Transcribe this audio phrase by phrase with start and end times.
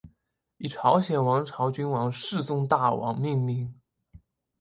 [0.57, 3.79] 以朝鲜王朝君王世宗大王命名。